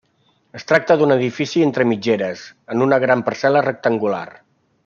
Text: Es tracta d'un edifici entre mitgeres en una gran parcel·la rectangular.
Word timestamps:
Es 0.59 0.63
tracta 0.71 0.95
d'un 1.01 1.13
edifici 1.15 1.63
entre 1.65 1.87
mitgeres 1.91 2.47
en 2.77 2.87
una 2.89 3.01
gran 3.07 3.25
parcel·la 3.29 3.63
rectangular. 3.71 4.29